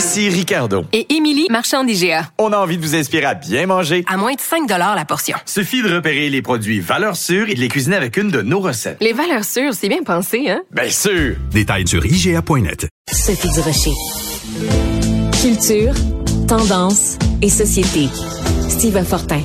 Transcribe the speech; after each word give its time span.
Ici 0.00 0.30
Ricardo. 0.30 0.86
Et 0.94 1.14
Émilie, 1.14 1.46
marchand 1.50 1.84
d'IGA. 1.84 2.30
On 2.38 2.54
a 2.54 2.56
envie 2.56 2.78
de 2.78 2.82
vous 2.82 2.94
inspirer 2.96 3.26
à 3.26 3.34
bien 3.34 3.66
manger. 3.66 4.02
À 4.08 4.16
moins 4.16 4.32
de 4.32 4.40
5 4.40 4.66
la 4.66 5.04
portion. 5.04 5.36
Suffit 5.44 5.82
de 5.82 5.94
repérer 5.94 6.30
les 6.30 6.40
produits 6.40 6.80
valeurs 6.80 7.16
sûres 7.16 7.50
et 7.50 7.54
de 7.54 7.60
les 7.60 7.68
cuisiner 7.68 7.96
avec 7.96 8.16
une 8.16 8.30
de 8.30 8.40
nos 8.40 8.60
recettes. 8.60 8.96
Les 9.02 9.12
valeurs 9.12 9.44
sûres, 9.44 9.74
c'est 9.74 9.90
bien 9.90 10.02
pensé, 10.02 10.48
hein? 10.48 10.62
Bien 10.70 10.88
sûr! 10.88 11.36
Détails 11.50 11.86
sur 11.86 12.06
IGA.net. 12.06 12.88
Sophie 13.12 13.50
Durocher. 13.50 13.92
Culture, 15.42 15.92
tendance 16.48 17.18
et 17.42 17.50
société. 17.50 18.08
Steve 18.70 19.04
Fortin. 19.04 19.42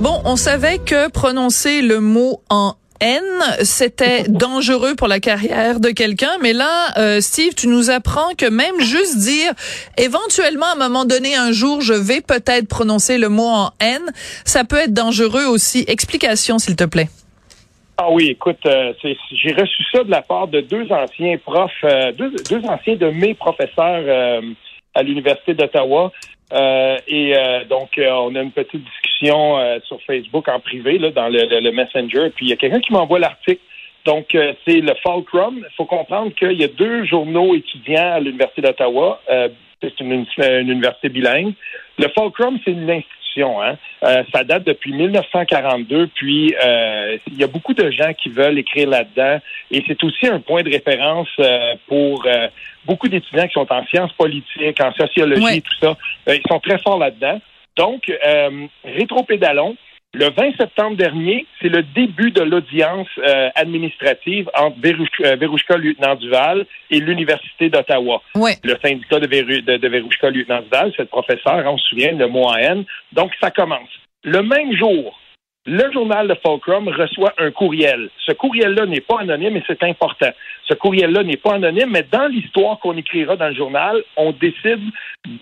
Bon, 0.00 0.20
on 0.24 0.34
savait 0.34 0.78
que 0.78 1.08
prononcer 1.08 1.82
le 1.82 2.00
mot 2.00 2.42
en 2.50 2.74
haine, 3.04 3.62
c'était 3.62 4.22
dangereux 4.28 4.94
pour 4.96 5.08
la 5.08 5.20
carrière 5.20 5.78
de 5.78 5.90
quelqu'un, 5.90 6.32
mais 6.42 6.52
là, 6.52 6.98
euh, 6.98 7.20
Steve, 7.20 7.54
tu 7.54 7.68
nous 7.68 7.90
apprends 7.90 8.34
que 8.36 8.48
même 8.48 8.80
juste 8.80 9.18
dire, 9.18 9.52
éventuellement, 9.98 10.66
à 10.66 10.72
un 10.72 10.88
moment 10.88 11.04
donné, 11.04 11.36
un 11.36 11.52
jour, 11.52 11.82
je 11.82 11.92
vais 11.92 12.20
peut-être 12.20 12.66
prononcer 12.68 13.18
le 13.18 13.28
mot 13.28 13.48
en 13.48 13.70
haine, 13.80 14.10
ça 14.44 14.64
peut 14.64 14.78
être 14.78 14.94
dangereux 14.94 15.44
aussi. 15.44 15.84
Explication, 15.86 16.58
s'il 16.58 16.76
te 16.76 16.84
plaît. 16.84 17.08
Ah 17.96 18.10
oui, 18.10 18.30
écoute, 18.30 18.58
euh, 18.66 18.92
j'ai 19.02 19.52
reçu 19.52 19.84
ça 19.92 20.02
de 20.02 20.10
la 20.10 20.22
part 20.22 20.48
de 20.48 20.60
deux 20.60 20.90
anciens 20.90 21.36
profs, 21.38 21.70
euh, 21.84 22.10
deux, 22.12 22.32
deux 22.50 22.62
anciens 22.66 22.96
de 22.96 23.10
mes 23.10 23.34
professeurs 23.34 24.42
à 24.94 25.02
l'Université 25.02 25.54
d'Ottawa. 25.54 26.10
Euh, 26.52 26.98
et 27.08 27.36
euh, 27.36 27.64
donc, 27.64 27.98
euh, 27.98 28.10
on 28.10 28.34
a 28.34 28.42
une 28.42 28.52
petite 28.52 28.84
discussion 29.14 29.58
euh, 29.58 29.78
sur 29.86 30.00
Facebook 30.02 30.48
en 30.48 30.60
privé, 30.60 30.98
là, 30.98 31.10
dans 31.10 31.28
le, 31.28 31.44
le- 31.46 31.60
le 31.60 31.72
Messenger. 31.72 32.30
Puis, 32.34 32.46
il 32.46 32.48
y 32.50 32.52
a 32.52 32.56
quelqu'un 32.56 32.80
qui 32.80 32.92
m'envoie 32.92 33.18
l'article. 33.18 33.60
Donc, 34.04 34.34
euh, 34.34 34.52
c'est 34.66 34.80
le 34.80 34.92
Fulcrum. 35.02 35.58
Il 35.58 35.74
faut 35.76 35.86
comprendre 35.86 36.32
qu'il 36.34 36.52
y 36.60 36.64
a 36.64 36.68
deux 36.68 37.04
journaux 37.04 37.54
étudiants 37.54 38.12
à 38.14 38.20
l'Université 38.20 38.62
d'Ottawa. 38.62 39.20
Euh, 39.30 39.48
c'est 39.82 39.98
une, 40.00 40.24
université 40.38 41.08
bilingue. 41.08 41.52
Le 41.98 42.08
Fulcrum, 42.08 42.58
c'est 42.64 42.70
une 42.72 42.90
institution. 42.90 43.60
Hein? 43.62 43.76
Ça 44.32 44.44
date 44.44 44.64
depuis 44.64 44.92
1942. 44.92 46.06
Puis, 46.14 46.54
il 47.26 47.36
y 47.38 47.42
a 47.42 47.46
beaucoup 47.48 47.74
de 47.74 47.90
gens 47.90 48.12
qui 48.14 48.28
veulent 48.30 48.58
écrire 48.58 48.88
là-dedans. 48.88 49.38
Et 49.72 49.82
c'est 49.86 50.02
aussi 50.04 50.26
un 50.28 50.38
point 50.40 50.62
de 50.62 50.70
référence 50.70 51.28
pour 51.88 52.24
beaucoup 52.86 53.08
d'étudiants 53.08 53.46
qui 53.48 53.54
sont 53.54 53.70
en 53.72 53.84
sciences 53.86 54.12
politiques, 54.12 54.80
en 54.80 54.92
sociologie 54.92 55.42
Ouais. 55.42 55.60
tout 55.60 55.74
ça. 55.80 55.96
Ils 56.28 56.40
sont 56.48 56.60
très 56.60 56.78
forts 56.78 56.98
là-dedans. 56.98 57.40
Donc, 57.76 58.08
euh, 58.08 58.66
rétropédalons. 58.84 59.76
Le 60.16 60.30
20 60.30 60.56
septembre 60.56 60.96
dernier, 60.96 61.44
c'est 61.60 61.68
le 61.68 61.82
début 61.82 62.30
de 62.30 62.42
l'audience 62.42 63.08
euh, 63.18 63.48
administrative 63.56 64.48
entre 64.56 64.76
Verouch- 64.80 65.08
euh, 65.24 65.34
Verouchka 65.34 65.76
Lieutenant 65.76 66.14
Duval 66.14 66.66
et 66.90 67.00
l'Université 67.00 67.68
d'Ottawa. 67.68 68.22
Ouais. 68.36 68.52
Le 68.62 68.76
syndicat 68.80 69.18
de, 69.18 69.26
Veru- 69.26 69.62
de, 69.62 69.76
de 69.76 69.88
Verouchka 69.88 70.30
Lieutenant 70.30 70.60
Duval, 70.62 70.92
c'est 70.96 71.02
le 71.02 71.08
professeur, 71.08 71.64
on 71.66 71.76
se 71.78 71.88
souvient, 71.88 72.12
le 72.12 72.28
mot 72.28 72.44
en 72.44 72.54
haine. 72.54 72.84
Donc, 73.12 73.32
ça 73.42 73.50
commence. 73.50 73.88
Le 74.22 74.40
même 74.42 74.72
jour, 74.76 75.18
le 75.66 75.90
journal 75.92 76.28
de 76.28 76.34
Fulcrum 76.44 76.88
reçoit 76.88 77.32
un 77.38 77.50
courriel. 77.50 78.10
Ce 78.26 78.32
courriel-là 78.32 78.84
n'est 78.84 79.00
pas 79.00 79.20
anonyme 79.20 79.56
et 79.56 79.62
c'est 79.66 79.82
important. 79.82 80.30
Ce 80.68 80.74
courriel-là 80.74 81.22
n'est 81.22 81.38
pas 81.38 81.54
anonyme, 81.54 81.90
mais 81.90 82.06
dans 82.10 82.26
l'histoire 82.26 82.78
qu'on 82.80 82.96
écrira 82.96 83.36
dans 83.36 83.48
le 83.48 83.54
journal, 83.54 84.02
on 84.16 84.32
décide 84.32 84.82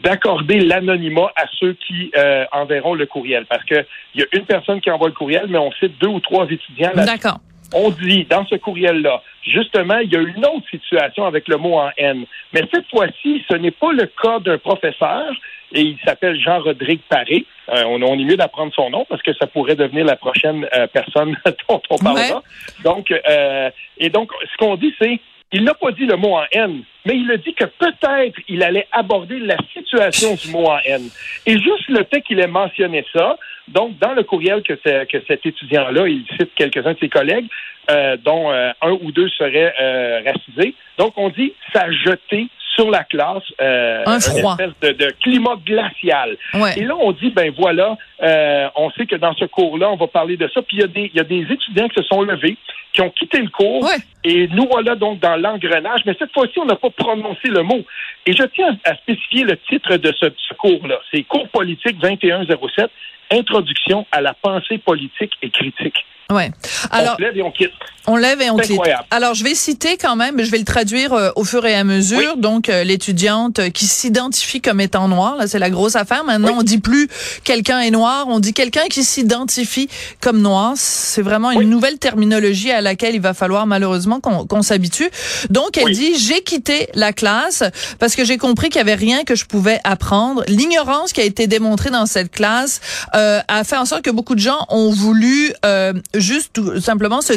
d'accorder 0.05 0.61
l'anonymat 0.61 1.33
à 1.35 1.47
ceux 1.59 1.73
qui 1.73 2.13
euh, 2.17 2.45
enverront 2.53 2.95
le 2.95 3.07
courriel. 3.07 3.47
Parce 3.47 3.65
que 3.65 3.85
il 4.15 4.21
y 4.21 4.25
a 4.25 4.27
une 4.33 4.45
personne 4.45 4.81
qui 4.81 4.91
envoie 4.91 5.09
le 5.09 5.15
courriel, 5.15 5.47
mais 5.49 5.59
on 5.59 5.73
cite 5.73 5.99
deux 6.01 6.09
ou 6.09 6.21
trois 6.21 6.47
étudiants 6.49 6.93
D'accord. 6.95 7.39
on 7.75 7.91
dit 7.91 8.25
dans 8.31 8.47
ce 8.47 8.55
courriel-là, 8.55 9.23
justement, 9.43 9.99
il 9.99 10.13
y 10.13 10.17
a 10.17 10.21
une 10.21 10.45
autre 10.47 10.69
situation 10.71 11.25
avec 11.25 11.49
le 11.49 11.57
mot 11.57 11.79
en 11.79 11.91
haine. 11.97 12.27
Mais 12.53 12.63
cette 12.73 12.89
fois-ci, 12.91 13.45
ce 13.51 13.57
n'est 13.57 13.73
pas 13.73 13.93
le 13.93 14.09
cas 14.23 14.39
d'un 14.39 14.59
professeur, 14.59 15.33
et 15.75 15.81
il 15.81 15.99
s'appelle 16.05 16.39
Jean-Rodrigue 16.41 17.01
Paré. 17.09 17.47
Euh, 17.69 17.85
on, 17.87 18.03
on 18.03 18.19
est 18.19 18.25
mieux 18.25 18.37
d'apprendre 18.37 18.73
son 18.75 18.91
nom 18.91 19.07
parce 19.09 19.23
que 19.23 19.33
ça 19.35 19.47
pourrait 19.47 19.77
devenir 19.77 20.05
la 20.05 20.17
prochaine 20.17 20.67
euh, 20.75 20.87
personne 20.87 21.37
dont 21.69 21.83
on 21.91 21.99
parlera. 21.99 22.43
Donc, 22.85 23.11
euh, 23.11 23.71
et 23.99 24.11
donc, 24.11 24.31
ce 24.51 24.57
qu'on 24.59 24.77
dit, 24.77 24.95
c'est 25.01 25.21
il 25.55 25.65
n'a 25.65 25.75
pas 25.75 25.93
dit 25.93 26.07
le 26.07 26.17
mot 26.17 26.35
en 26.37 26.45
haine, 26.51 26.83
mais 27.05 27.15
il 27.15 27.31
a 27.31 27.37
dit 27.37 27.53
que 27.53 27.65
peut-être 27.65 28.39
il 28.49 28.63
allait 28.63 28.87
aborder 28.91 29.39
la 29.39 29.57
situation 29.75 30.35
du 30.35 30.51
mot 30.51 30.65
en 30.65 30.79
haine. 30.87 31.11
Et 31.45 31.53
juste 31.53 31.89
le 31.89 32.05
fait 32.11 32.23
qu'il 32.23 32.41
ait 32.41 32.47
mentionné 32.47 33.05
ça, 33.13 33.37
donc 33.69 33.99
dans 33.99 34.15
le 34.15 34.23
courriel 34.23 34.63
que, 34.63 34.73
que 35.05 35.23
cet 35.29 35.45
étudiant-là, 35.45 36.09
il 36.09 36.25
cite 36.39 36.55
quelques-uns 36.57 36.95
de 36.95 36.99
ses 36.99 37.11
collègues, 37.11 37.47
euh, 37.91 38.17
dont 38.17 38.51
euh, 38.51 38.71
un 38.81 38.93
ou 38.93 39.13
deux 39.13 39.29
seraient 39.29 39.75
euh, 39.81 40.23
racisés. 40.25 40.75
Donc 40.99 41.15
on 41.17 41.29
dit 41.29 41.53
ça 41.73 41.83
a 41.83 41.91
jeté 41.91 42.49
sur 42.75 42.91
la 42.91 43.05
classe 43.05 43.43
euh, 43.61 44.03
Un 44.07 44.15
une 44.15 44.21
froid. 44.21 44.57
espèce 44.59 44.73
de, 44.81 45.05
de 45.05 45.11
climat 45.23 45.57
glacial. 45.65 46.37
Ouais. 46.55 46.79
Et 46.79 46.85
là, 46.85 46.95
on 46.99 47.13
dit, 47.13 47.31
ben 47.31 47.53
voilà, 47.59 47.97
euh, 48.23 48.69
on 48.77 48.91
sait 48.93 49.07
que 49.07 49.17
dans 49.17 49.35
ce 49.35 49.45
cours-là, 49.45 49.91
on 49.91 49.97
va 49.97 50.07
parler 50.07 50.37
de 50.37 50.49
ça. 50.53 50.63
Puis 50.63 50.79
il 50.79 50.81
y, 50.81 50.85
a 50.85 50.87
des, 50.87 51.11
il 51.13 51.17
y 51.17 51.21
a 51.21 51.25
des 51.25 51.43
étudiants 51.53 51.89
qui 51.89 51.97
se 52.01 52.07
sont 52.09 52.23
levés, 52.23 52.57
qui 52.93 53.01
ont 53.03 53.11
quitté 53.11 53.39
le 53.41 53.49
cours. 53.49 53.83
Ouais. 53.85 53.97
Et 54.25 54.49
nous 54.49 54.67
voilà 54.71 54.95
donc 54.95 55.21
dans 55.21 55.37
l'engrenage. 55.37 56.01
Mais 56.07 56.15
cette 56.19 56.33
fois-ci, 56.33 56.59
on 56.59 56.65
n'a 56.65 56.77
pas 56.77 56.91
prononcé 56.91 57.49
le 57.49 57.63
mot. 57.63 57.81
Et 58.27 58.33
je 58.33 58.45
tiens 58.45 58.77
à 58.85 58.95
spécifier 58.97 59.45
le 59.45 59.57
titre 59.69 59.97
de 59.97 60.13
ce, 60.19 60.27
ce 60.49 60.55
cours-là. 60.55 60.99
C'est 61.13 61.23
Cours 61.25 61.49
politique 61.49 61.99
2107, 61.99 62.91
Introduction 63.33 64.07
à 64.13 64.21
la 64.21 64.35
pensée 64.35 64.79
politique 64.79 65.33
et 65.43 65.51
critique. 65.51 66.05
Ouais. 66.31 66.51
Alors, 66.91 67.15
on 67.15 67.17
se 67.17 67.23
lève 67.23 67.37
et 67.37 67.43
on 67.43 67.51
quitte. 67.51 67.73
On 68.07 68.17
lève 68.17 68.41
et 68.41 68.51
on 68.51 68.59
incroyable. 68.59 69.05
Alors, 69.11 69.35
je 69.35 69.45
vais 69.45 69.55
citer 69.55 69.97
quand 69.97 70.17
même, 70.17 70.43
je 70.43 70.51
vais 70.51 70.59
le 70.59 70.65
traduire 70.65 71.13
euh, 71.13 71.31
au 71.37 71.45
fur 71.45 71.65
et 71.67 71.75
à 71.75 71.85
mesure. 71.85 72.37
Donc, 72.37 72.69
euh, 72.69 72.85
l'étudiante 72.85 73.59
euh, 73.61 73.71
qui 73.71 73.87
s'identifie 73.87 74.61
comme 74.61 74.81
étant 74.81 75.09
noire, 75.09 75.37
là, 75.37 75.47
c'est 75.47 75.59
la 75.59 75.71
grosse 75.71 75.95
affaire. 75.97 76.25
Maintenant, 76.25 76.57
on 76.59 76.63
dit 76.63 76.79
plus 76.79 77.09
quelqu'un 77.45 77.81
est 77.81 77.91
noir, 77.91 78.27
on 78.29 78.41
dit 78.41 78.53
quelqu'un 78.53 78.87
qui 78.91 79.05
s'identifie 79.05 79.89
comme 80.21 80.41
noir. 80.41 80.73
C'est 80.77 81.23
vraiment 81.23 81.51
une 81.53 81.71
nouvelle 81.71 81.99
terminologie 81.99 82.71
à 82.71 82.81
laquelle 82.81 83.15
il 83.15 83.21
va 83.21 83.35
falloir 83.35 83.67
malheureusement 83.67 84.21
qu'on 84.21 84.63
s'habitue. 84.63 85.11
Donc, 85.51 85.79
elle 85.79 85.85
Oui. 85.85 85.93
dit, 85.95 86.19
j'ai 86.19 86.43
quitté 86.43 86.89
la 86.95 87.13
classe 87.13 87.63
parce 87.99 88.17
que 88.17 88.25
j'ai 88.25 88.39
compris 88.39 88.69
qu'il 88.69 88.79
y 88.79 88.83
avait 88.83 88.95
rien 88.95 89.25
que 89.25 89.35
je 89.35 89.45
pouvais 89.45 89.79
apprendre. 89.85 90.43
L'ignorance 90.49 91.13
qui 91.13 91.21
a 91.21 91.25
été 91.25 91.47
démontrée 91.47 91.91
dans 91.91 92.07
cette 92.07 92.31
classe 92.33 92.81
euh, 93.15 93.41
a 93.49 93.65
fait 93.65 93.77
en 93.77 93.85
sorte 93.85 94.03
que 94.03 94.11
beaucoup 94.11 94.35
de 94.35 94.41
gens 94.41 94.67
ont 94.71 94.91
voulu 94.91 95.53
euh, 95.65 95.93
juste 96.15 96.51
tout 96.55 96.81
simplement 96.81 97.21
se 97.21 97.33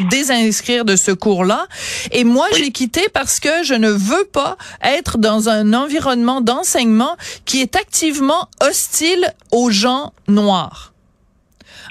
de 0.63 0.95
ce 0.95 1.11
cours-là. 1.11 1.67
Et 2.11 2.23
moi, 2.23 2.47
j'ai 2.57 2.71
quitté 2.71 3.01
parce 3.13 3.39
que 3.39 3.63
je 3.63 3.73
ne 3.73 3.89
veux 3.89 4.25
pas 4.31 4.57
être 4.83 5.17
dans 5.17 5.49
un 5.49 5.73
environnement 5.73 6.41
d'enseignement 6.41 7.15
qui 7.45 7.61
est 7.61 7.75
activement 7.75 8.47
hostile 8.61 9.25
aux 9.51 9.69
gens 9.69 10.13
noirs. 10.27 10.93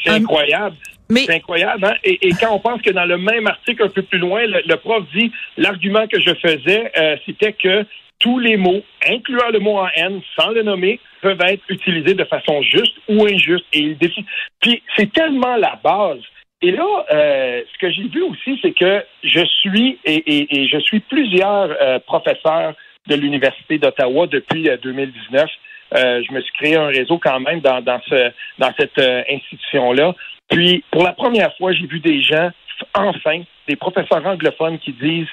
C'est 0.05 0.11
Un- 0.11 0.15
incroyable. 0.17 0.77
Mais 1.11 1.25
C'est 1.27 1.35
incroyable, 1.35 1.85
hein? 1.85 1.95
et, 2.03 2.27
et 2.29 2.33
quand 2.33 2.51
on 2.55 2.59
pense 2.61 2.81
que 2.81 2.91
dans 2.91 3.05
le 3.05 3.19
même 3.19 3.47
article 3.47 3.83
un 3.85 3.89
peu 3.91 4.01
plus 4.03 4.19
loin, 4.19 4.47
le, 4.47 4.63
le 4.67 4.77
prof 4.79 5.05
dit 5.15 5.31
l'argument 5.59 6.07
que 6.07 6.19
je 6.19 6.35
faisais, 6.35 6.91
euh, 6.99 7.17
c'était 7.27 7.53
que 7.53 7.85
tous 8.21 8.39
les 8.39 8.57
mots, 8.57 8.81
incluant 9.07 9.51
le 9.53 9.59
mot 9.59 9.77
en 9.79 9.89
haine, 9.97 10.23
sans 10.35 10.49
le 10.49 10.63
nommer, 10.63 10.99
peuvent 11.21 11.41
être 11.43 11.63
utilisés 11.69 12.15
de 12.15 12.25
façon 12.25 12.63
juste 12.63 12.95
ou 13.09 13.27
injuste. 13.27 13.67
Et 13.75 13.81
il 13.81 13.99
décide. 13.99 14.25
Puis 14.63 14.83
c'est 14.97 15.13
tellement 15.13 15.57
la 15.57 15.79
base. 15.85 16.21
Et 16.63 16.71
là, 16.71 16.87
euh, 17.13 17.63
ce 17.73 17.79
que 17.79 17.91
j'ai 17.91 18.09
vu 18.09 18.23
aussi, 18.23 18.59
c'est 18.63 18.73
que 18.73 19.05
je 19.23 19.45
suis 19.45 19.99
et, 20.05 20.15
et- 20.17 20.61
et 20.63 20.69
je 20.69 20.79
suis 20.79 21.01
plusieurs 21.01 21.71
euh, 21.81 21.99
professeurs 21.99 22.75
de 23.09 23.15
l'université 23.17 23.79
d'Ottawa 23.79 24.27
depuis 24.27 24.69
euh, 24.71 24.77
2019. 24.83 25.51
Euh, 25.95 26.23
je 26.27 26.33
me 26.33 26.41
suis 26.41 26.53
créé 26.55 26.77
un 26.77 26.87
réseau 26.87 27.19
quand 27.19 27.39
même 27.41 27.61
dans, 27.61 27.81
dans 27.83 28.01
ce 28.09 28.31
dans 28.59 28.73
cette 28.79 28.99
euh, 28.99 29.23
institution-là. 29.31 30.15
Puis, 30.51 30.83
pour 30.91 31.05
la 31.05 31.13
première 31.13 31.55
fois, 31.57 31.73
j'ai 31.73 31.87
vu 31.87 32.01
des 32.01 32.23
gens, 32.23 32.51
enfin, 32.95 33.43
des 33.69 33.77
professeurs 33.77 34.25
anglophones 34.27 34.79
qui 34.79 34.93
disent 34.93 35.29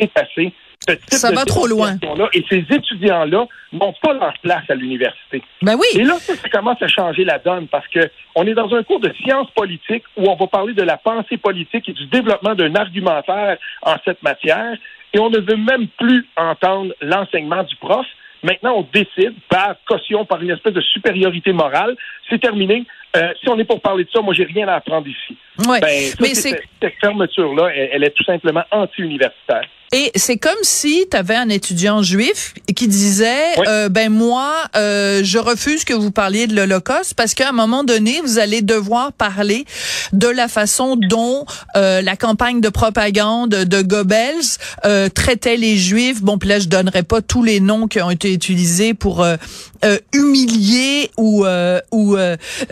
c'est 0.00 0.10
assez. 0.18 0.52
Ce 0.88 0.94
type 0.94 1.10
Ça 1.10 1.30
de 1.30 1.36
va 1.36 1.44
trop 1.44 1.66
loin. 1.66 1.98
Et 2.32 2.44
ces 2.48 2.64
étudiants-là 2.70 3.46
n'ont 3.72 3.94
pas 4.02 4.14
leur 4.14 4.32
place 4.42 4.64
à 4.68 4.74
l'université. 4.74 5.42
ben 5.60 5.72
Et 5.72 5.98
oui, 5.98 6.04
là, 6.04 6.14
ça, 6.18 6.34
ça 6.34 6.48
commence 6.48 6.80
à 6.82 6.88
changer 6.88 7.24
la 7.24 7.38
donne 7.38 7.68
parce 7.68 7.86
que 7.88 8.10
on 8.34 8.46
est 8.46 8.54
dans 8.54 8.74
un 8.74 8.82
cours 8.82 9.00
de 9.00 9.12
sciences 9.22 9.50
politiques 9.50 10.04
où 10.16 10.28
on 10.28 10.36
va 10.36 10.46
parler 10.46 10.72
de 10.72 10.82
la 10.82 10.96
pensée 10.96 11.36
politique 11.36 11.88
et 11.88 11.92
du 11.92 12.06
développement 12.06 12.54
d'un 12.54 12.74
argumentaire 12.74 13.58
en 13.82 13.96
cette 14.04 14.22
matière. 14.22 14.76
Et 15.12 15.18
on 15.18 15.28
ne 15.28 15.38
veut 15.38 15.56
même 15.56 15.88
plus 15.98 16.26
entendre 16.36 16.94
l'enseignement 17.02 17.62
du 17.62 17.76
prof. 17.76 18.06
Maintenant, 18.42 18.76
on 18.78 18.88
décide 18.90 19.34
par 19.50 19.74
caution, 19.86 20.24
par 20.24 20.40
une 20.40 20.50
espèce 20.50 20.72
de 20.72 20.80
supériorité 20.80 21.52
morale. 21.52 21.94
C'est 22.30 22.40
terminé. 22.40 22.86
Euh, 23.16 23.28
si 23.42 23.50
on 23.50 23.58
est 23.58 23.64
pour 23.64 23.82
parler 23.82 24.04
de 24.04 24.10
ça, 24.10 24.22
moi, 24.22 24.32
j'ai 24.32 24.44
rien 24.44 24.66
à 24.68 24.76
apprendre 24.76 25.06
ici. 25.06 25.36
Ouais. 25.68 25.80
Ben, 25.80 25.88
ça, 25.88 26.16
mais 26.20 26.34
cette, 26.34 26.62
cette 26.80 26.94
fermeture-là, 27.00 27.70
elle, 27.74 27.90
elle 27.92 28.04
est 28.04 28.10
tout 28.16 28.24
simplement 28.24 28.62
anti-universitaire. 28.70 29.68
Et 29.92 30.12
c'est 30.14 30.36
comme 30.36 30.52
si 30.62 31.06
tu 31.10 31.16
avais 31.16 31.34
un 31.34 31.48
étudiant 31.48 32.00
juif 32.00 32.54
qui 32.76 32.86
disait 32.86 33.58
Oui. 33.58 33.64
euh, 33.68 33.88
ben 33.88 34.08
moi 34.08 34.52
euh, 34.76 35.22
je 35.24 35.38
refuse 35.38 35.84
que 35.84 35.92
vous 35.94 36.12
parliez 36.12 36.46
de 36.46 36.54
l'Holocauste 36.54 37.14
parce 37.14 37.34
qu'à 37.34 37.48
un 37.48 37.52
moment 37.52 37.82
donné 37.82 38.20
vous 38.24 38.38
allez 38.38 38.62
devoir 38.62 39.12
parler 39.12 39.64
de 40.12 40.28
la 40.28 40.46
façon 40.46 40.94
dont 40.96 41.44
euh, 41.76 42.02
la 42.02 42.14
campagne 42.16 42.60
de 42.60 42.68
propagande 42.68 43.50
de 43.50 43.82
Goebbels 43.82 44.36
euh, 44.84 45.08
traitait 45.08 45.56
les 45.56 45.76
juifs. 45.76 46.22
Bon, 46.22 46.38
puis 46.38 46.48
là 46.48 46.60
je 46.60 46.68
donnerai 46.68 47.02
pas 47.02 47.20
tous 47.20 47.42
les 47.42 47.58
noms 47.58 47.88
qui 47.88 48.00
ont 48.00 48.10
été 48.10 48.32
utilisés 48.32 48.94
pour 48.94 49.22
euh, 49.24 49.36
euh, 49.84 49.98
humilier 50.12 51.10
ou 51.16 51.44
euh, 51.44 51.80
ou 51.90 52.16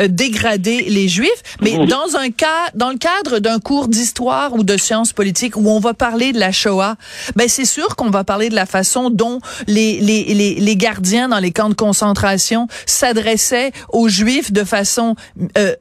dégrader 0.09 0.83
les 0.89 1.09
juifs, 1.09 1.43
mais 1.61 1.87
dans 1.87 2.17
un 2.17 2.31
cas 2.31 2.47
dans 2.75 2.91
le 2.91 2.99
cadre 2.99 3.41
d'un 3.41 3.59
cours 3.59 3.89
d'histoire 3.89 4.55
ou 4.55 4.63
de 4.63 4.77
sciences 4.77 5.13
politiques 5.13 5.57
où 5.57 5.69
on 5.69 5.81
va 5.81 5.95
parler 5.95 6.33
de 6.33 6.39
la 6.39 6.53
Shoah, 6.53 6.97
ben 7.37 7.49
c'est 7.49 7.65
sûr 7.65 7.97
qu'on 7.97 8.11
va 8.11 8.25
parler 8.25 8.49
de 8.49 8.55
la 8.55 8.67
façon 8.67 9.11
dont 9.11 9.41
les, 9.67 10.01
les, 10.01 10.57
les, 10.59 10.77
gardiens 10.77 11.29
dans 11.29 11.39
les 11.39 11.51
camps 11.51 11.69
de 11.69 11.75
concentration 11.75 12.69
s'adressaient 12.87 13.73
aux 13.91 14.09
Juifs 14.09 14.53
de 14.53 14.65
façon 14.65 15.17
euh, 15.57 15.75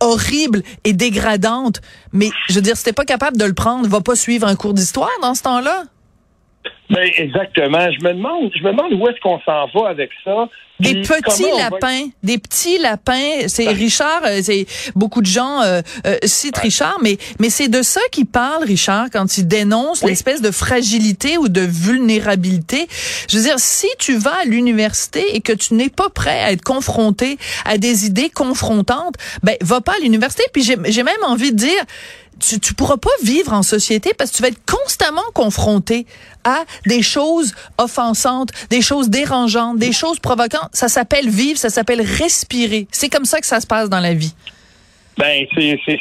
horrible 0.00 0.62
et 0.84 0.92
dégradante. 0.92 1.80
Mais 2.12 2.30
je 2.48 2.54
veux 2.54 2.60
dire, 2.60 2.76
si 2.76 2.92
pas 2.92 3.04
capable 3.04 3.36
de 3.36 3.44
le 3.44 3.54
prendre, 3.54 3.88
va 3.88 4.00
pas 4.00 4.16
suivre 4.16 4.46
un 4.46 4.56
cours 4.56 4.74
d'histoire 4.74 5.10
dans 5.22 5.34
ce 5.34 5.42
temps-là. 5.42 5.84
Ben, 6.90 7.10
exactement. 7.16 7.90
Je 7.90 8.04
me 8.04 8.12
demande, 8.12 8.50
je 8.54 8.62
me 8.62 8.70
demande 8.70 8.92
où 8.92 9.08
est-ce 9.08 9.18
qu'on 9.20 9.40
s'en 9.40 9.66
va 9.74 9.88
avec 9.88 10.10
ça. 10.24 10.48
Des 10.80 11.02
petits 11.02 11.42
va- 11.44 11.70
lapins, 11.70 12.08
des 12.22 12.36
petits 12.36 12.78
lapins. 12.78 13.46
C'est 13.48 13.66
Ben. 13.66 13.76
Richard, 13.76 14.22
euh, 14.26 14.40
c'est 14.42 14.66
beaucoup 14.94 15.20
de 15.22 15.26
gens 15.26 15.62
euh, 15.62 15.80
euh, 16.06 16.18
citent 16.24 16.58
Richard, 16.58 16.98
mais 17.02 17.16
mais 17.38 17.48
c'est 17.48 17.68
de 17.68 17.80
ça 17.82 18.00
qu'il 18.10 18.26
parle, 18.26 18.64
Richard, 18.64 19.06
quand 19.12 19.38
il 19.38 19.46
dénonce 19.46 20.02
Oui. 20.02 20.10
l'espèce 20.10 20.42
de 20.42 20.50
fragilité 20.50 21.38
ou 21.38 21.48
de 21.48 21.60
vulnérabilité. 21.60 22.86
Je 23.30 23.36
veux 23.38 23.42
dire, 23.44 23.58
si 23.58 23.86
tu 23.98 24.16
vas 24.16 24.34
à 24.42 24.44
l'université 24.44 25.36
et 25.36 25.40
que 25.40 25.52
tu 25.52 25.74
n'es 25.74 25.88
pas 25.90 26.10
prêt 26.10 26.40
à 26.42 26.52
être 26.52 26.62
confronté 26.62 27.38
à 27.64 27.78
des 27.78 28.06
idées 28.06 28.30
confrontantes, 28.30 29.14
ben 29.42 29.56
va 29.62 29.80
pas 29.80 29.92
à 29.92 29.98
l'université. 30.02 30.42
Puis 30.52 30.62
j'ai 30.62 30.76
j'ai 30.86 31.02
même 31.02 31.22
envie 31.24 31.52
de 31.52 31.56
dire. 31.56 31.82
Tu, 32.40 32.60
tu 32.60 32.74
pourras 32.74 32.96
pas 32.96 33.10
vivre 33.22 33.52
en 33.52 33.62
société 33.62 34.12
parce 34.16 34.30
que 34.30 34.36
tu 34.36 34.42
vas 34.42 34.48
être 34.48 34.64
constamment 34.66 35.22
confronté 35.34 36.06
à 36.44 36.64
des 36.86 37.02
choses 37.02 37.54
offensantes, 37.78 38.50
des 38.70 38.82
choses 38.82 39.08
dérangeantes, 39.10 39.78
des 39.78 39.92
choses 39.92 40.18
provocantes. 40.18 40.70
Ça 40.72 40.88
s'appelle 40.88 41.28
vivre, 41.28 41.58
ça 41.58 41.70
s'appelle 41.70 42.02
respirer. 42.02 42.86
C'est 42.90 43.08
comme 43.08 43.24
ça 43.24 43.40
que 43.40 43.46
ça 43.46 43.60
se 43.60 43.66
passe 43.66 43.88
dans 43.88 44.00
la 44.00 44.14
vie. 44.14 44.34
Ben, 45.16 45.46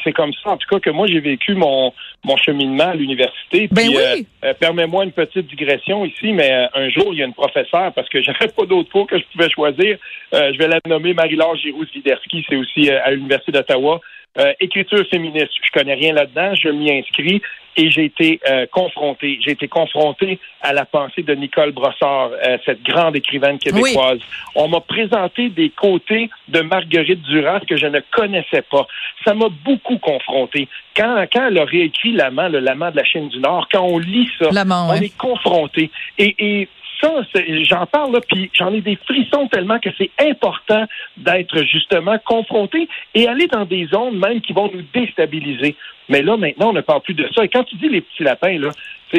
c'est, 0.04 0.14
comme 0.14 0.32
ça, 0.44 0.52
en 0.52 0.58
tout 0.58 0.68
cas, 0.70 0.80
que 0.80 0.90
moi, 0.90 1.06
j'ai 1.08 1.20
vécu 1.20 1.54
mon, 1.54 1.94
mon 2.24 2.36
cheminement 2.38 2.90
à 2.90 2.96
l'université. 2.96 3.68
Ben 3.72 3.88
oui. 3.90 3.96
euh, 3.98 4.24
euh, 4.44 4.54
permets-moi 4.60 5.04
une 5.04 5.12
petite 5.12 5.48
digression 5.48 6.04
ici, 6.06 6.34
mais 6.34 6.52
euh, 6.52 6.68
un 6.74 6.90
jour, 6.90 7.10
il 7.14 7.20
y 7.20 7.22
a 7.22 7.26
une 7.26 7.34
professeure, 7.34 7.94
parce 7.94 8.10
que 8.10 8.22
j'avais 8.24 8.48
pas 8.48 8.66
d'autre 8.66 8.90
cours 8.92 9.08
que 9.08 9.20
je 9.20 9.24
pouvais 9.32 9.50
choisir. 9.50 9.98
je 10.32 10.58
vais 10.58 10.68
la 10.68 10.80
nommer 10.88 11.14
Marie-Laure 11.14 11.56
Giroux-Widerski, 11.58 12.46
c'est 12.50 12.56
aussi 12.56 12.90
à 12.90 13.12
l'Université 13.12 13.52
d'Ottawa. 13.52 14.02
Euh, 14.40 14.52
écriture 14.60 15.06
féministe, 15.12 15.52
je 15.64 15.72
connais 15.80 15.94
rien 15.94 16.14
là-dedans, 16.14 16.56
je 16.56 16.70
m'y 16.70 16.92
inscris 16.92 17.40
et 17.76 17.92
j'ai 17.92 18.06
été 18.06 18.40
euh, 18.48 18.66
confronté. 18.72 19.40
J'ai 19.44 19.52
été 19.52 19.68
confronté 19.68 20.40
à 20.62 20.74
la 20.74 20.86
pensée 20.86 21.22
de 21.22 21.34
Nicole 21.36 21.72
Brossard, 21.72 22.32
euh, 22.32 22.58
cette 22.66 22.82
grande 22.84 23.16
écrivaine 23.16 23.60
québécoise. 23.60 24.20
On 24.56 24.68
m'a 24.68 24.80
présenté 24.80 25.50
des 25.50 25.70
côtés 25.70 26.30
de 26.48 26.62
Marguerite 26.62 27.22
Duras 27.24 27.60
que 27.62 27.78
je 27.78 27.86
ne 27.88 28.00
connaissais 28.12 28.64
pas. 28.64 28.88
Ça 29.24 29.36
m'a 29.36 29.50
beaucoup 29.50 29.98
confronté. 30.00 30.68
Quand, 30.96 31.26
quand 31.32 31.48
elle 31.48 31.60
a 31.60 31.66
réécrit 31.66 32.14
l'amant, 32.14 32.48
le 32.48 32.60
l'amant 32.60 32.92
de 32.92 32.98
la 32.98 33.04
Chine 33.04 33.30
du 33.30 33.40
Nord, 33.40 33.68
quand 33.72 33.84
on 33.84 34.00
lit 34.00 34.30
ça, 34.40 34.50
on 34.52 34.92
ouais. 34.92 35.06
est 35.06 35.18
confronté. 35.18 35.92
Et, 36.18 36.36
et 36.40 36.70
ça, 37.04 37.42
j'en 37.64 37.86
parle 37.86 38.20
puis 38.30 38.50
j'en 38.54 38.74
ai 38.74 38.82
des 38.82 38.96
frissons 38.96 39.48
tellement 39.48 39.80
que 39.80 39.90
c'est 39.98 40.12
important 40.20 40.86
d'être 41.18 41.64
justement 41.64 42.18
confronté 42.26 42.88
et 43.14 43.28
aller 43.28 43.48
dans 43.48 43.66
des 43.66 43.88
zones 43.88 44.18
même 44.18 44.42
qui 44.42 44.54
vont 44.54 44.72
nous 44.74 44.84
déstabiliser. 44.94 45.76
Mais 46.10 46.22
là, 46.22 46.38
maintenant, 46.38 46.70
on 46.70 46.74
ne 46.74 46.82
parle 46.82 47.02
plus 47.02 47.14
de 47.14 47.28
ça. 47.34 47.44
Et 47.44 47.50
quand 47.50 47.64
tu 47.64 47.76
dis 47.76 47.90
les 47.90 48.02
petits 48.02 48.24
lapins, 48.24 48.58
là, 48.58 48.70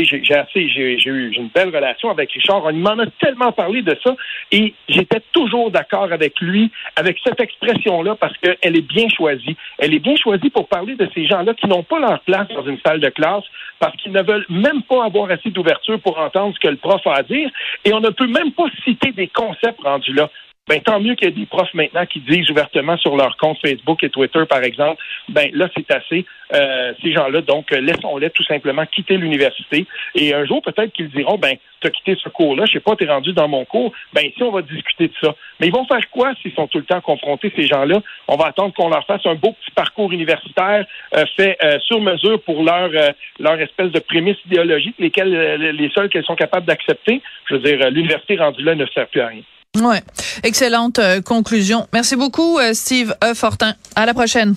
j'ai 0.03 0.35
assez, 0.35 0.69
j'ai 0.69 1.11
eu 1.11 1.33
une 1.37 1.49
belle 1.49 1.69
relation 1.69 2.11
avec 2.11 2.33
Richard. 2.33 2.65
On 2.65 2.73
m'en 2.73 2.99
a 2.99 3.07
tellement 3.21 3.53
parlé 3.53 3.83
de 3.83 3.97
ça 4.03 4.17
et 4.51 4.75
j'étais 4.89 5.21
toujours 5.33 5.71
d'accord 5.71 6.13
avec 6.13 6.41
lui, 6.41 6.71
avec 6.97 7.19
cette 7.25 7.41
expression-là, 7.41 8.17
parce 8.17 8.37
qu'elle 8.39 8.77
est 8.77 8.89
bien 8.89 9.09
choisie. 9.09 9.57
Elle 9.79 9.95
est 9.95 10.01
bien 10.01 10.17
choisie 10.17 10.51
pour 10.51 10.67
parler 10.69 10.97
de 10.97 11.09
ces 11.15 11.27
gens-là 11.27 11.55
qui 11.55 11.69
n'ont 11.69 11.85
pas 11.85 12.01
leur 12.01 12.21
place 12.21 12.49
dans 12.49 12.67
une 12.67 12.79
salle 12.85 13.01
de 13.01 13.09
classe 13.11 13.45
parce 13.79 13.97
qu'ils 13.97 14.13
ne 14.13 14.23
veulent 14.23 14.47
même 14.49 14.83
pas 14.83 15.05
avoir 15.05 15.31
assez 15.31 15.51
d'ouverture 15.51 16.01
pour 16.01 16.19
entendre 16.19 16.55
ce 16.55 16.61
que 16.61 16.69
le 16.69 16.77
prof 16.77 17.07
a 17.07 17.15
à 17.15 17.23
dire 17.23 17.51
et 17.85 17.93
on 17.93 18.01
ne 18.01 18.11
peut 18.11 18.27
même 18.27 18.53
pas 18.53 18.67
citer 18.85 19.13
des 19.13 19.29
concepts 19.29 19.81
rendus 19.83 20.15
là. 20.15 20.31
Ben, 20.67 20.81
tant 20.81 20.99
mieux 20.99 21.15
qu'il 21.15 21.29
y 21.29 21.31
ait 21.31 21.35
des 21.35 21.45
profs 21.45 21.75
maintenant 21.75 22.07
qui 22.07 22.21
disent 22.21 22.51
ouvertement 22.51 22.97
sur 22.97 23.17
leur 23.17 23.37
compte 23.37 23.59
Facebook 23.59 24.03
et 24.03 24.09
Twitter, 24.09 24.47
par 24.49 24.63
exemple, 24.63 25.03
ben 25.29 25.51
là, 25.53 25.69
c'est 25.77 25.91
assez. 25.91 26.25
Euh, 26.55 26.95
ces 27.03 27.13
gens-là, 27.13 27.43
donc, 27.43 27.71
euh, 27.71 27.83
laissons-les 27.83 28.31
tout 28.31 28.45
simplement 28.45 28.87
quitter 28.87 29.19
l'université. 29.19 29.85
Et 30.15 30.33
un 30.33 30.47
jour, 30.47 30.63
peut-être 30.63 30.91
qu'ils 30.95 31.11
diront, 31.11 31.37
ben, 31.37 31.57
t'as 31.83 31.91
quitté 31.91 32.17
ce 32.17 32.31
cours-là, 32.31 32.65
je 32.65 32.73
sais 32.73 32.81
pas, 32.81 32.97
t'es 32.97 33.05
rendu 33.05 33.35
dans 33.35 33.47
mon 33.47 33.67
cours, 33.67 33.93
ben, 34.15 34.25
ici, 34.25 34.43
on 34.43 34.53
va 34.53 34.63
discuter 34.63 35.09
de 35.09 35.13
ça. 35.21 35.35
Mais 35.61 35.67
ils 35.67 35.73
vont 35.73 35.85
faire 35.85 36.09
quoi 36.11 36.33
s'ils 36.41 36.55
sont 36.55 36.67
tout 36.67 36.79
le 36.79 36.85
temps 36.85 37.03
confrontés, 37.03 37.53
ces 37.55 37.67
gens-là? 37.67 38.01
On 38.29 38.37
va 38.37 38.47
attendre 38.47 38.73
qu'on 38.73 38.89
leur 38.89 39.05
fasse 39.05 39.27
un 39.27 39.35
beau 39.35 39.53
petit 39.53 39.71
parcours 39.75 40.13
universitaire 40.13 40.87
euh, 41.15 41.27
fait 41.37 41.59
euh, 41.63 41.79
sur 41.81 42.01
mesure 42.01 42.41
pour 42.41 42.63
leur, 42.63 42.89
euh, 42.95 43.11
leur 43.39 43.61
espèce 43.61 43.91
de 43.91 44.01
prémices 44.01 44.43
idéologiques, 44.47 44.97
lesquelles, 44.99 45.35
euh, 45.35 45.73
les 45.73 45.91
seules 45.91 46.09
qu'elles 46.09 46.25
sont 46.25 46.37
capables 46.37 46.65
d'accepter. 46.65 47.21
Je 47.51 47.57
veux 47.57 47.61
dire, 47.61 47.91
l'université 47.91 48.37
rendue 48.37 48.63
là 48.63 48.75
ne 48.75 48.87
sert 48.87 49.09
plus 49.09 49.21
à 49.21 49.27
rien. 49.27 49.43
Ouais. 49.77 50.03
Excellente 50.43 50.99
euh, 50.99 51.21
conclusion. 51.21 51.87
Merci 51.93 52.17
beaucoup, 52.17 52.59
euh, 52.59 52.75
Steve 52.75 53.15
E. 53.25 53.35
Fortin. 53.35 53.75
À 53.97 54.07
la 54.07 54.15
prochaine. 54.15 54.55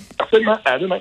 À 0.64 0.78
demain. 0.78 1.00